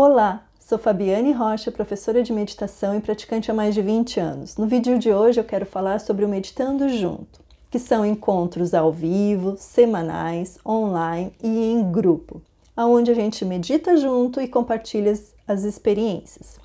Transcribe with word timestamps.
Olá, 0.00 0.46
sou 0.60 0.78
Fabiane 0.78 1.32
Rocha, 1.32 1.72
professora 1.72 2.22
de 2.22 2.32
meditação 2.32 2.96
e 2.96 3.00
praticante 3.00 3.50
há 3.50 3.54
mais 3.54 3.74
de 3.74 3.82
20 3.82 4.20
anos. 4.20 4.56
No 4.56 4.64
vídeo 4.64 4.96
de 4.96 5.12
hoje 5.12 5.40
eu 5.40 5.44
quero 5.44 5.66
falar 5.66 5.98
sobre 5.98 6.24
o 6.24 6.28
Meditando 6.28 6.88
Junto, 6.88 7.40
que 7.68 7.80
são 7.80 8.06
encontros 8.06 8.74
ao 8.74 8.92
vivo, 8.92 9.56
semanais, 9.58 10.56
online 10.64 11.34
e 11.42 11.72
em 11.72 11.90
grupo, 11.90 12.40
onde 12.76 13.10
a 13.10 13.14
gente 13.14 13.44
medita 13.44 13.96
junto 13.96 14.40
e 14.40 14.46
compartilha 14.46 15.12
as 15.48 15.64
experiências. 15.64 16.60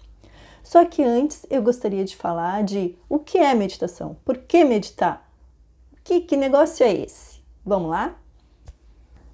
Só 0.62 0.86
que 0.86 1.02
antes 1.02 1.44
eu 1.50 1.64
gostaria 1.64 2.06
de 2.06 2.16
falar 2.16 2.64
de 2.64 2.96
o 3.10 3.18
que 3.18 3.40
é 3.40 3.56
meditação, 3.56 4.16
por 4.24 4.38
que 4.38 4.64
meditar, 4.64 5.28
que, 6.04 6.22
que 6.22 6.38
negócio 6.38 6.86
é 6.86 6.94
esse? 6.94 7.42
Vamos 7.66 7.90
lá? 7.90 8.14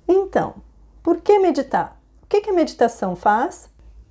Então, 0.07 0.55
por 1.04 1.20
que 1.20 1.38
meditar? 1.38 2.00
O 2.23 2.27
que, 2.27 2.39
que 2.39 2.50
a 2.50 2.54
meditação 2.54 3.13
faz? 3.13 3.68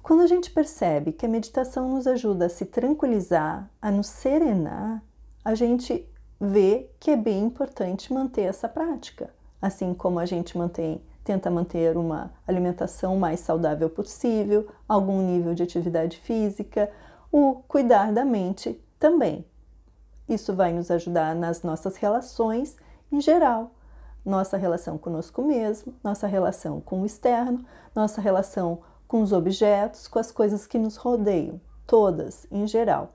Quando 0.09 0.23
a 0.23 0.27
gente 0.27 0.51
percebe 0.51 1.13
que 1.13 1.27
a 1.27 1.29
meditação 1.29 1.91
nos 1.91 2.07
ajuda 2.07 2.47
a 2.47 2.49
se 2.49 2.65
tranquilizar, 2.65 3.71
a 3.79 3.91
nos 3.91 4.07
serenar, 4.07 5.03
a 5.45 5.55
gente 5.55 6.11
vê 6.41 6.91
que 6.99 7.11
é 7.11 7.17
bem 7.17 7.45
importante 7.45 8.11
manter 8.11 8.45
essa 8.45 8.71
prática. 8.71 9.29
Assim 9.61 9.93
como 9.93 10.19
a 10.19 10.25
gente 10.25 10.57
mantém, 10.57 11.03
tenta 11.23 11.51
manter 11.51 11.95
uma 11.95 12.33
alimentação 12.47 13.19
mais 13.19 13.41
saudável 13.41 13.91
possível, 13.91 14.69
algum 14.89 15.21
nível 15.21 15.55
de 15.55 15.63
atividade 15.63 16.17
física, 16.17 16.91
o 17.31 17.57
cuidar 17.69 18.11
da 18.11 18.25
mente 18.25 18.83
também. 18.99 19.45
Isso 20.27 20.55
vai 20.55 20.73
nos 20.73 20.91
ajudar 20.91 21.35
nas 21.35 21.63
nossas 21.63 21.97
relações 21.97 22.79
em 23.13 23.21
geral, 23.21 23.75
nossa 24.25 24.57
relação 24.57 24.97
conosco 24.97 25.43
mesmo, 25.43 25.95
nossa 26.03 26.27
relação 26.27 26.81
com 26.81 27.03
o 27.03 27.07
externo, 27.07 27.63
nossa 27.95 28.23
relação 28.23 28.81
com 29.09 29.23
os 29.23 29.33
objetos, 29.33 30.07
com 30.07 30.19
as 30.19 30.31
coisas 30.31 30.67
que 30.67 30.79
nos 30.79 30.97
rodeiam, 30.97 31.59
todas 31.87 32.47
em 32.53 32.67
geral. 32.67 33.15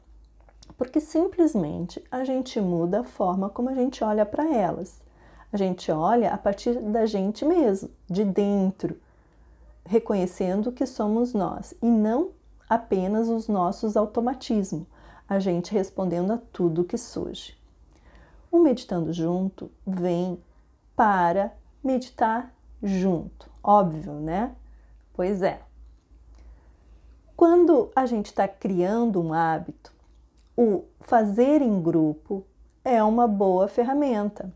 Porque 0.75 1.00
simplesmente 1.00 2.03
a 2.11 2.23
gente 2.23 2.59
muda 2.59 3.02
a 3.02 3.03
forma 3.03 3.50
como 3.50 3.69
a 3.69 3.75
gente 3.75 4.03
olha 4.03 4.25
para 4.25 4.52
elas. 4.52 5.00
A 5.52 5.58
gente 5.58 5.91
olha 5.91 6.33
a 6.33 6.38
partir 6.38 6.80
da 6.80 7.05
gente 7.05 7.45
mesmo, 7.45 7.91
de 8.09 8.25
dentro, 8.25 9.00
reconhecendo 9.85 10.72
que 10.72 10.85
somos 10.88 11.33
nós 11.33 11.75
e 11.80 11.85
não 11.85 12.31
apenas 12.67 13.30
os 13.30 13.47
nossos 13.47 13.95
automatismos, 13.95 14.88
a 15.30 15.39
gente 15.39 15.73
respondendo 15.73 16.33
a 16.33 16.39
tudo 16.52 16.83
que 16.83 16.97
surge. 16.97 17.55
O 18.52 18.59
meditando 18.59 19.13
junto 19.13 19.69
vem 19.85 20.41
para 20.95 21.53
meditar 21.83 22.52
junto. 22.81 23.50
Óbvio, 23.63 24.13
né? 24.13 24.55
Pois 25.13 25.41
é. 25.41 25.61
Quando 27.45 27.91
a 27.94 28.05
gente 28.05 28.27
está 28.27 28.47
criando 28.47 29.22
um 29.22 29.33
hábito, 29.33 29.91
o 30.55 30.86
fazer 31.02 31.61
em 31.61 31.81
grupo 31.81 32.45
é 32.85 33.03
uma 33.03 33.27
boa 33.27 33.67
ferramenta. 33.67 34.50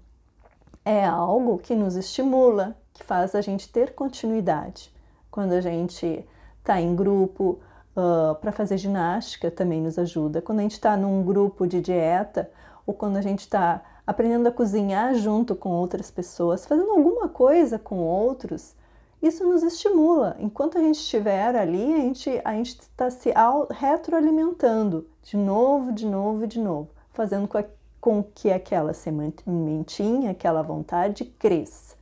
É 0.86 1.04
algo 1.06 1.58
que 1.58 1.76
nos 1.76 1.98
estimula, 1.98 2.78
que 2.94 3.04
faz 3.04 3.36
a 3.36 3.42
gente 3.42 3.68
ter 3.68 3.94
continuidade. 3.94 4.90
Quando 5.30 5.52
a 5.52 5.60
gente 5.60 6.26
está 6.60 6.80
em 6.80 6.96
grupo 6.96 7.60
uh, 7.94 8.36
para 8.36 8.54
fazer 8.54 8.78
ginástica, 8.78 9.52
também 9.52 9.82
nos 9.82 10.00
ajuda. 10.00 10.42
Quando 10.42 10.60
a 10.60 10.64
gente 10.64 10.76
está 10.76 10.96
num 10.96 11.22
grupo 11.26 11.68
de 11.68 11.82
dieta 11.82 12.50
ou 12.86 12.94
quando 12.94 13.18
a 13.18 13.22
gente 13.22 13.42
está 13.42 13.84
aprendendo 14.08 14.48
a 14.48 14.52
cozinhar 14.52 15.14
junto 15.14 15.58
com 15.58 15.72
outras 15.72 16.10
pessoas, 16.10 16.66
fazendo 16.66 16.92
alguma 16.92 17.28
coisa 17.28 17.78
com 17.78 17.98
outros, 17.98 18.78
isso 19.22 19.44
nos 19.48 19.64
estimula. 19.64 20.36
Enquanto 20.40 20.78
a 20.78 20.82
gente 20.82 21.00
estiver 21.00 21.56
ali, 21.56 21.94
a 21.94 21.98
gente 21.98 22.42
a 22.46 22.60
está 22.62 23.10
se 23.10 23.34
retroalimentando 23.72 25.08
de 25.23 25.36
novo, 25.36 25.92
de 25.92 26.06
novo, 26.06 26.46
de 26.46 26.60
novo, 26.60 26.90
fazendo 27.12 27.48
com, 27.48 27.58
a, 27.58 27.66
com 28.00 28.23
que 28.23 28.52
aquela 28.52 28.94
sementinha, 28.94 30.32
aquela 30.32 30.61
vontade 30.61 31.26
cresça. 31.26 31.95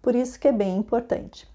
Por 0.00 0.14
isso 0.14 0.38
que 0.38 0.48
é 0.48 0.52
bem 0.52 0.78
importante. 0.78 1.50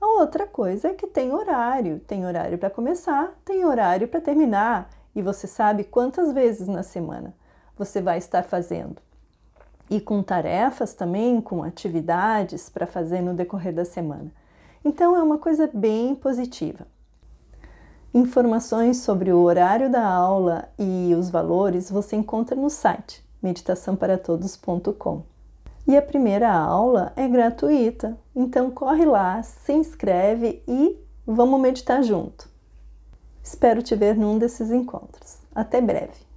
A 0.00 0.06
outra 0.06 0.46
coisa 0.46 0.88
é 0.88 0.94
que 0.94 1.06
tem 1.06 1.32
horário, 1.32 1.98
tem 2.00 2.24
horário 2.24 2.58
para 2.58 2.70
começar, 2.70 3.36
tem 3.44 3.64
horário 3.64 4.06
para 4.06 4.20
terminar, 4.20 4.90
e 5.14 5.22
você 5.22 5.48
sabe 5.48 5.82
quantas 5.82 6.32
vezes 6.32 6.68
na 6.68 6.84
semana 6.84 7.34
você 7.76 8.00
vai 8.00 8.18
estar 8.18 8.44
fazendo. 8.44 9.02
E 9.90 10.00
com 10.00 10.22
tarefas 10.22 10.94
também, 10.94 11.40
com 11.40 11.62
atividades 11.62 12.68
para 12.68 12.86
fazer 12.86 13.20
no 13.20 13.34
decorrer 13.34 13.74
da 13.74 13.84
semana. 13.84 14.30
Então 14.88 15.14
é 15.14 15.22
uma 15.22 15.36
coisa 15.36 15.68
bem 15.70 16.14
positiva. 16.14 16.86
Informações 18.14 18.96
sobre 18.96 19.30
o 19.30 19.40
horário 19.40 19.90
da 19.90 20.02
aula 20.02 20.66
e 20.78 21.14
os 21.14 21.28
valores 21.28 21.90
você 21.90 22.16
encontra 22.16 22.56
no 22.56 22.70
site 22.70 23.22
meditaçãoparatodos.com. 23.42 25.24
E 25.86 25.94
a 25.94 26.00
primeira 26.00 26.50
aula 26.50 27.12
é 27.16 27.28
gratuita, 27.28 28.18
então 28.34 28.70
corre 28.70 29.04
lá, 29.04 29.42
se 29.42 29.74
inscreve 29.74 30.62
e 30.66 30.98
vamos 31.26 31.60
meditar 31.60 32.02
junto. 32.02 32.48
Espero 33.42 33.82
te 33.82 33.94
ver 33.94 34.16
num 34.16 34.38
desses 34.38 34.70
encontros. 34.70 35.36
Até 35.54 35.82
breve! 35.82 36.27